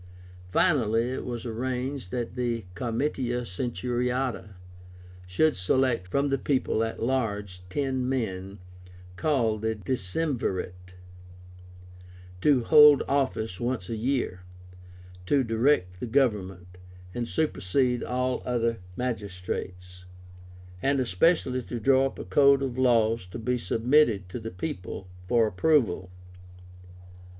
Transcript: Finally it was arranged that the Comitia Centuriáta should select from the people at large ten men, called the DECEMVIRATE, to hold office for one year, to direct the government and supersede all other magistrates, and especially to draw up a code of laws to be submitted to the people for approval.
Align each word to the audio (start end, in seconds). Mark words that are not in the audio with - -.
Finally 0.47 1.09
it 1.11 1.23
was 1.25 1.45
arranged 1.45 2.09
that 2.09 2.33
the 2.33 2.65
Comitia 2.73 3.41
Centuriáta 3.41 4.55
should 5.27 5.55
select 5.55 6.07
from 6.07 6.29
the 6.29 6.39
people 6.39 6.83
at 6.83 7.03
large 7.03 7.61
ten 7.69 8.09
men, 8.09 8.57
called 9.15 9.61
the 9.61 9.75
DECEMVIRATE, 9.75 10.95
to 12.41 12.63
hold 12.63 13.03
office 13.07 13.53
for 13.53 13.63
one 13.65 13.79
year, 13.89 14.41
to 15.27 15.43
direct 15.43 15.99
the 15.99 16.07
government 16.07 16.79
and 17.13 17.27
supersede 17.27 18.03
all 18.03 18.41
other 18.43 18.79
magistrates, 18.97 20.05
and 20.81 20.99
especially 20.99 21.61
to 21.61 21.79
draw 21.79 22.07
up 22.07 22.17
a 22.17 22.25
code 22.25 22.63
of 22.63 22.75
laws 22.75 23.27
to 23.27 23.37
be 23.37 23.55
submitted 23.55 24.27
to 24.29 24.39
the 24.39 24.49
people 24.49 25.07
for 25.27 25.45
approval. 25.45 26.09